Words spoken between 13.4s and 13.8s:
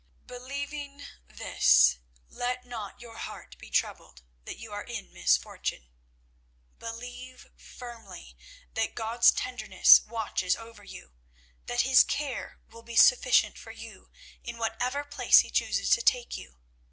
for